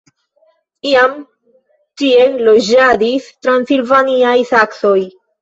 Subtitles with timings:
[0.91, 1.11] Iam
[2.03, 4.99] tie loĝadis transilvaniaj saksoj.